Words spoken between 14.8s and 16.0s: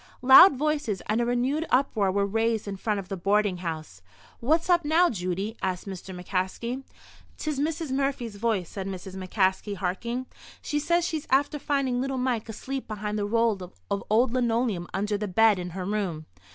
under the bed in her